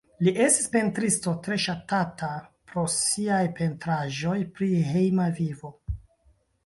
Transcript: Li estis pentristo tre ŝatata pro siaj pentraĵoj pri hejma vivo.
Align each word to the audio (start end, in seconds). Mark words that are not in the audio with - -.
Li 0.25 0.31
estis 0.43 0.69
pentristo 0.75 1.33
tre 1.47 1.57
ŝatata 1.65 2.29
pro 2.71 2.87
siaj 2.95 3.43
pentraĵoj 3.61 4.37
pri 4.59 4.71
hejma 4.93 5.33
vivo. 5.43 5.73